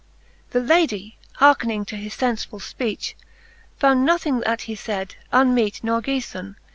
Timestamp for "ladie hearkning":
0.61-1.85